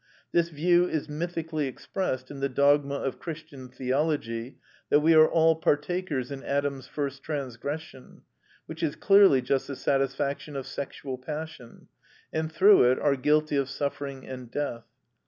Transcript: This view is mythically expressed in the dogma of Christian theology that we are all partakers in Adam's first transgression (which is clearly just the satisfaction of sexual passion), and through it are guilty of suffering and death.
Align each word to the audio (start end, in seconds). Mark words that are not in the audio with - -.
This 0.31 0.49
view 0.49 0.87
is 0.89 1.07
mythically 1.07 1.67
expressed 1.67 2.31
in 2.31 2.39
the 2.39 2.49
dogma 2.49 2.95
of 2.95 3.19
Christian 3.19 3.69
theology 3.69 4.57
that 4.89 5.01
we 5.01 5.13
are 5.13 5.27
all 5.29 5.55
partakers 5.57 6.31
in 6.31 6.43
Adam's 6.43 6.87
first 6.87 7.21
transgression 7.21 8.23
(which 8.65 8.81
is 8.81 8.95
clearly 8.95 9.43
just 9.43 9.67
the 9.67 9.75
satisfaction 9.75 10.55
of 10.55 10.65
sexual 10.65 11.19
passion), 11.19 11.87
and 12.33 12.51
through 12.51 12.91
it 12.91 12.97
are 12.97 13.15
guilty 13.15 13.55
of 13.57 13.69
suffering 13.69 14.25
and 14.27 14.49
death. 14.49 14.85